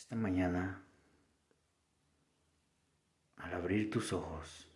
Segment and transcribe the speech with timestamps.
[0.00, 0.82] Esta mañana,
[3.36, 4.66] al abrir tus ojos,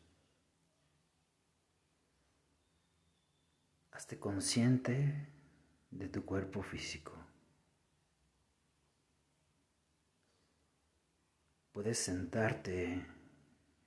[3.92, 5.26] hazte consciente
[5.90, 7.16] de tu cuerpo físico.
[11.72, 13.06] Puedes sentarte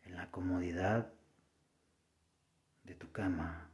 [0.06, 1.14] en la comodidad
[2.84, 3.67] de tu cama.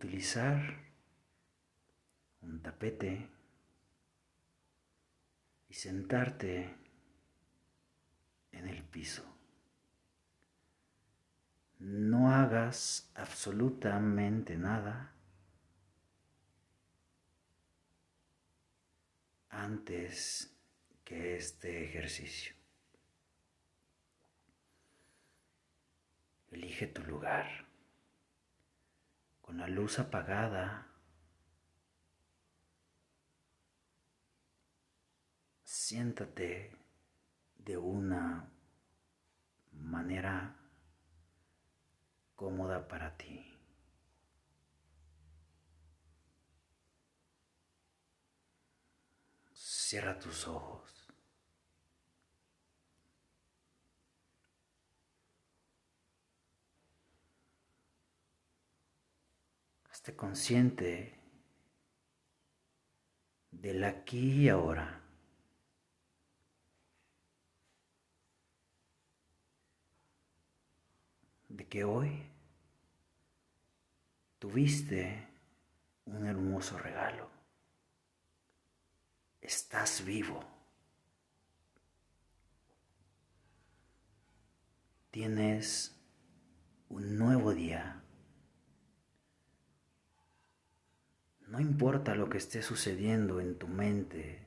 [0.00, 0.62] Utilizar
[2.40, 3.28] un tapete
[5.68, 6.74] y sentarte
[8.50, 9.22] en el piso.
[11.80, 15.12] No hagas absolutamente nada
[19.50, 20.56] antes
[21.04, 22.54] que este ejercicio.
[26.52, 27.69] Elige tu lugar
[29.50, 30.86] con la luz apagada.
[35.64, 36.76] Siéntate
[37.56, 38.48] de una
[39.72, 40.54] manera
[42.36, 43.58] cómoda para ti.
[49.52, 50.99] Cierra tus ojos.
[60.16, 61.14] Consciente
[63.50, 65.02] del aquí y ahora.
[71.48, 72.22] De que hoy
[74.38, 75.26] tuviste
[76.06, 77.30] un hermoso regalo.
[79.40, 80.44] Estás vivo.
[85.10, 85.96] Tienes
[86.88, 88.02] un nuevo día.
[91.50, 94.46] No importa lo que esté sucediendo en tu mente.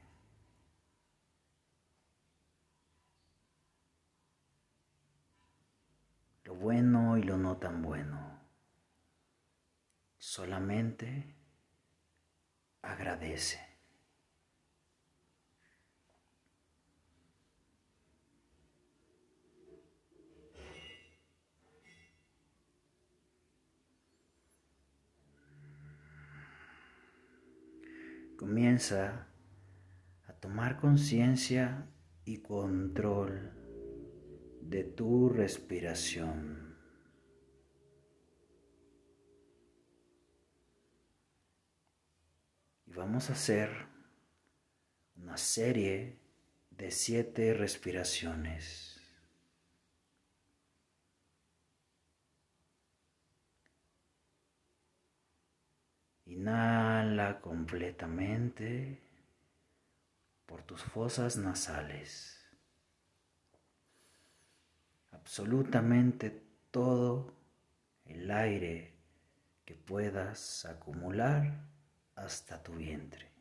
[6.46, 8.40] Lo bueno y lo no tan bueno.
[10.18, 11.36] Solamente
[12.82, 13.73] agradece.
[28.38, 29.28] Comienza
[30.28, 31.88] a tomar conciencia
[32.26, 33.52] y control
[34.62, 36.76] de tu respiración.
[42.88, 43.70] Vamos a hacer
[45.16, 46.20] una serie
[46.70, 49.00] de siete respiraciones.
[56.26, 56.83] Inhala
[57.42, 59.02] completamente
[60.46, 62.40] por tus fosas nasales.
[65.12, 67.34] Absolutamente todo
[68.06, 68.94] el aire
[69.66, 71.66] que puedas acumular
[72.16, 73.32] hasta tu vientre.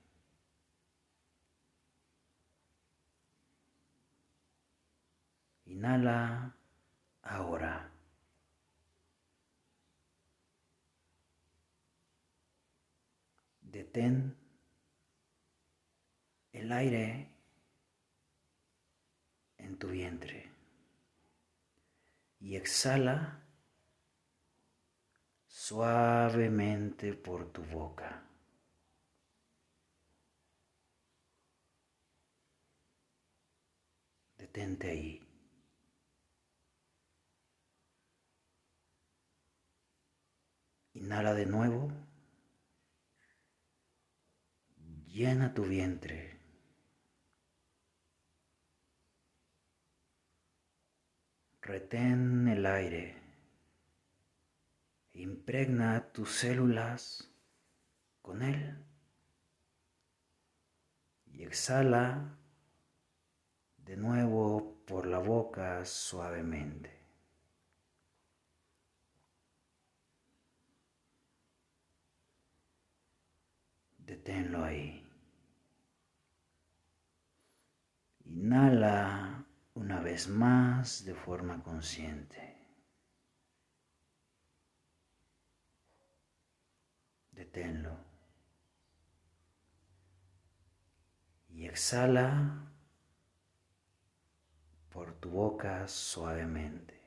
[5.67, 6.55] Inhala
[7.23, 7.92] ahora.
[13.95, 14.35] El
[16.73, 17.29] aire
[19.59, 20.51] en tu vientre
[22.41, 23.45] y exhala
[25.47, 28.25] suavemente por tu boca.
[34.39, 35.21] Detente ahí.
[40.95, 42.12] Inhala de nuevo.
[45.13, 46.39] Llena tu vientre.
[51.61, 53.15] Retén el aire.
[55.13, 57.31] Impregna tus células
[58.23, 58.79] con él.
[61.27, 62.39] Y exhala
[63.77, 66.91] de nuevo por la boca suavemente.
[73.99, 75.02] Deténlo ahí.
[78.35, 79.45] Inhala
[79.75, 82.57] una vez más de forma consciente.
[87.31, 87.95] Deténlo.
[91.51, 92.73] Y exhala
[94.89, 96.99] por tu boca suavemente.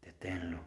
[0.00, 0.64] Deténlo.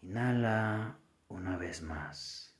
[0.00, 1.01] Inhala
[1.42, 2.54] una vez más.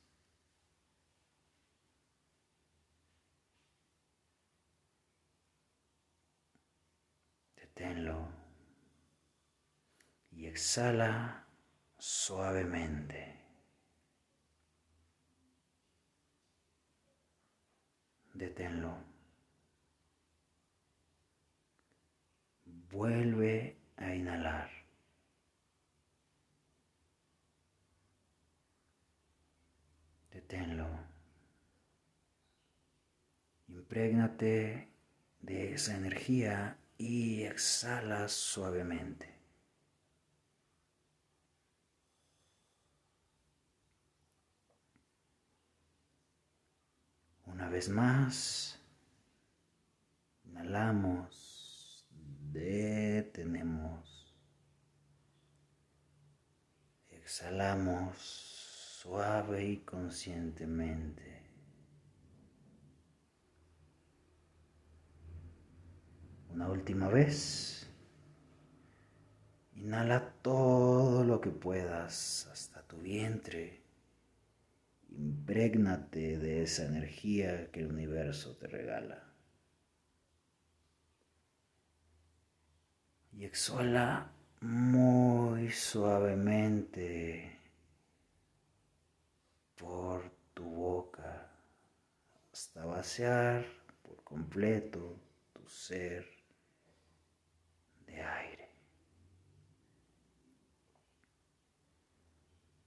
[7.55, 8.27] Deténlo
[10.31, 11.47] y exhala
[11.97, 13.39] suavemente.
[18.33, 18.97] Deténlo.
[22.65, 24.82] Vuelve a inhalar.
[33.93, 34.89] Imprégnate
[35.41, 39.33] de esa energía y exhala suavemente.
[47.45, 48.79] Una vez más,
[50.43, 52.07] inhalamos,
[52.51, 54.33] detenemos,
[57.09, 58.52] exhalamos
[59.03, 61.43] suave y conscientemente.
[66.49, 67.89] Una última vez.
[69.75, 73.81] Inhala todo lo que puedas hasta tu vientre.
[75.09, 79.21] Imprégnate de esa energía que el universo te regala.
[83.33, 87.62] Y exhala muy suavemente
[89.75, 91.49] por tu boca
[92.51, 93.65] hasta vaciar
[94.01, 95.19] por completo
[95.53, 96.27] tu ser
[98.05, 98.69] de aire.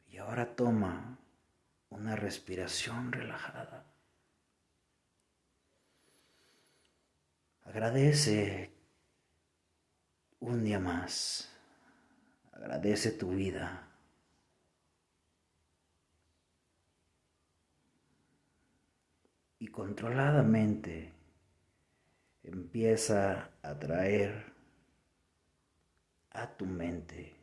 [0.08, 1.18] Y ahora toma
[1.90, 3.84] una respiración relajada.
[7.64, 8.72] Agradece
[10.40, 11.50] un día más.
[12.52, 13.85] Agradece tu vida.
[19.66, 21.12] Y controladamente
[22.44, 24.52] empieza a traer
[26.30, 27.34] a tu mente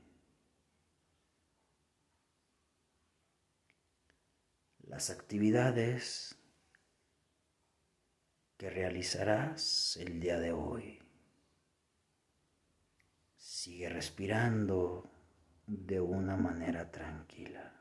[4.83, 6.39] las actividades
[8.55, 10.99] que realizarás el día de hoy.
[13.35, 15.11] Sigue respirando
[15.67, 17.73] de una manera tranquila.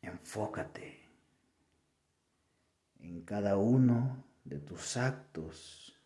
[0.00, 1.05] Enfócate
[3.06, 5.96] en cada uno de tus actos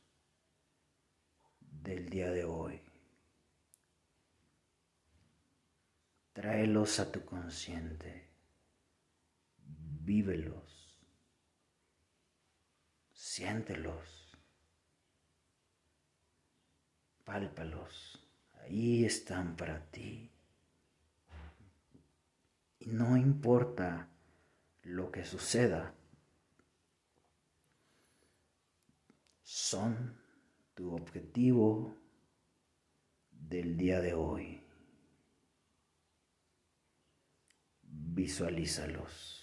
[1.59, 2.83] del día de hoy.
[6.35, 8.29] Tráelos a tu consciente,
[10.03, 11.01] vívelos,
[13.13, 14.39] siéntelos,
[17.25, 18.23] pálpalos,
[18.61, 20.31] ahí están para ti.
[22.79, 24.09] Y no importa
[24.83, 25.95] lo que suceda,
[29.71, 30.19] son
[30.75, 31.95] tu objetivo
[33.31, 34.61] del día de hoy.
[37.83, 39.40] Visualízalos.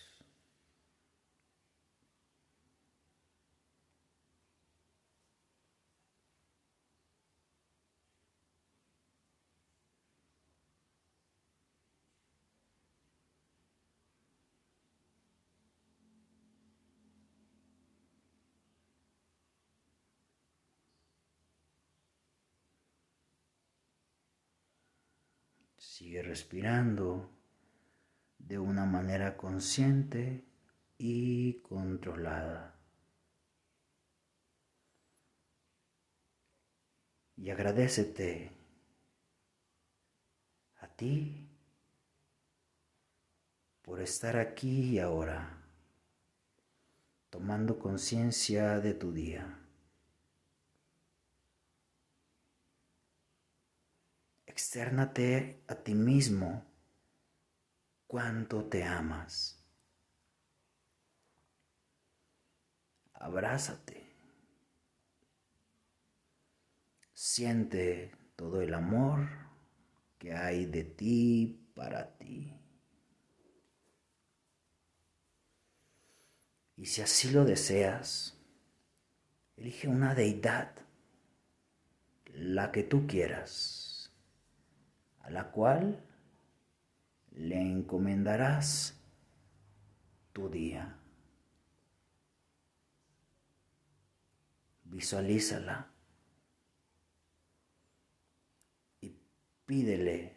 [25.90, 27.32] Sigue respirando
[28.38, 30.46] de una manera consciente
[30.98, 32.76] y controlada.
[37.38, 38.52] Y agradecete
[40.82, 41.50] a ti
[43.82, 45.64] por estar aquí y ahora,
[47.30, 49.67] tomando conciencia de tu día.
[54.58, 56.66] Externate a ti mismo
[58.08, 59.64] cuánto te amas.
[63.14, 64.16] Abrázate.
[67.14, 69.30] Siente todo el amor
[70.18, 72.60] que hay de ti para ti.
[76.78, 78.36] Y si así lo deseas,
[79.56, 80.72] elige una deidad,
[82.34, 83.87] la que tú quieras,
[85.28, 86.04] a la cual
[87.34, 89.00] le encomendarás
[90.34, 90.98] tu día.
[94.86, 95.92] Visualízala
[99.68, 100.34] pídele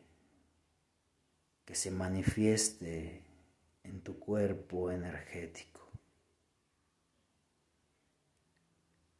[1.64, 3.22] que se manifieste
[3.84, 5.88] en tu cuerpo energético.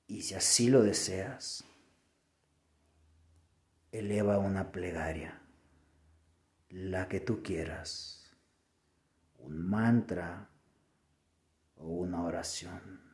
[0.09, 1.65] Y si así lo deseas,
[3.93, 5.40] eleva una plegaria,
[6.71, 8.33] la que tú quieras,
[9.39, 10.49] un mantra
[11.77, 13.10] o una oración.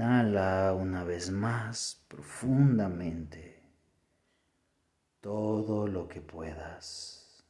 [0.00, 3.62] Inhala una vez más profundamente
[5.20, 7.44] todo lo que puedas.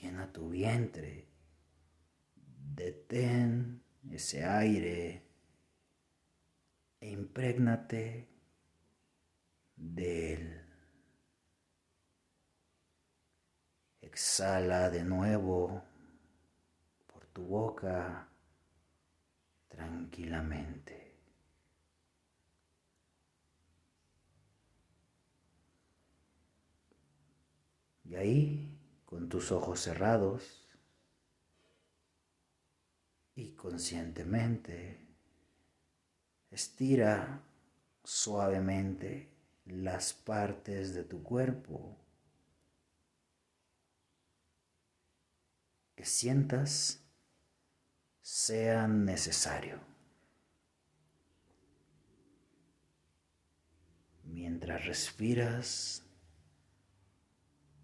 [0.00, 1.26] Llena tu vientre.
[2.72, 3.82] Detén
[4.12, 5.26] ese aire
[7.00, 8.28] e imprégnate
[9.74, 10.62] de él.
[14.02, 15.82] Exhala de nuevo
[17.08, 18.28] por tu boca
[19.66, 21.05] tranquilamente.
[28.16, 30.66] Ahí, con tus ojos cerrados
[33.34, 35.06] y conscientemente,
[36.50, 37.42] estira
[38.02, 39.28] suavemente
[39.66, 41.98] las partes de tu cuerpo
[45.94, 47.02] que sientas
[48.22, 49.78] sean necesario.
[54.24, 56.05] Mientras respiras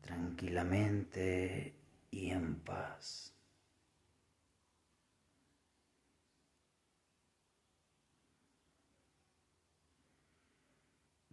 [0.03, 1.75] tranquilamente
[2.11, 3.33] y en paz.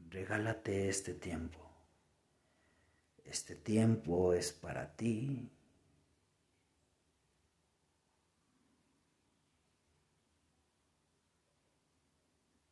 [0.09, 1.59] Regálate este tiempo.
[3.25, 5.51] Este tiempo es para ti.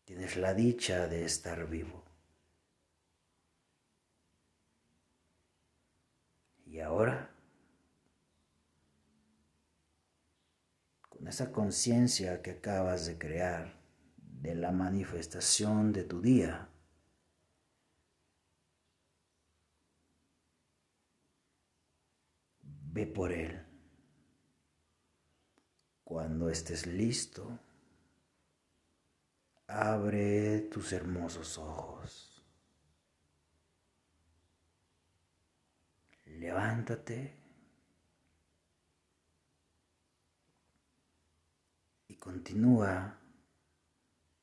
[0.05, 2.06] Tienes la dicha de estar vivo.
[6.77, 7.27] Y ahora,
[11.09, 13.81] con esa conciencia que acabas de crear
[14.15, 16.69] de la manifestación de tu día,
[22.61, 23.59] ve por él.
[26.03, 27.59] Cuando estés listo,
[29.65, 32.26] abre tus hermosos ojos.
[36.39, 37.33] Levántate
[42.07, 43.17] y continúa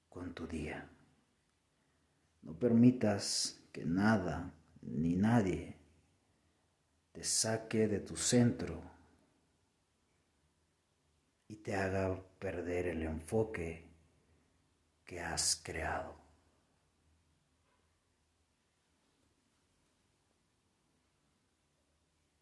[0.08, 0.88] con tu día.
[2.42, 5.76] No permitas que nada ni nadie
[7.12, 8.82] te saque de tu centro
[11.46, 13.88] y te haga perder el enfoque
[15.04, 16.23] que has creado.